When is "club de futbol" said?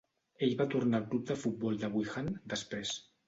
1.11-1.77